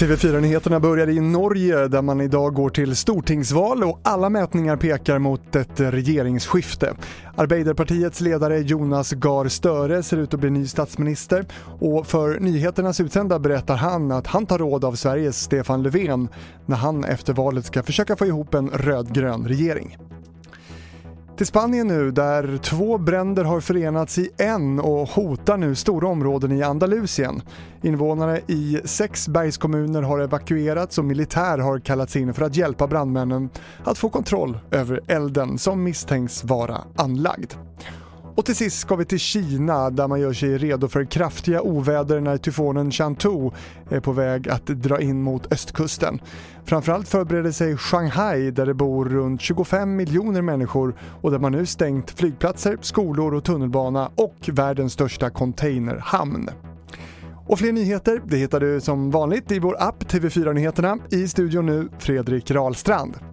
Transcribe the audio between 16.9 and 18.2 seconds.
efter valet ska försöka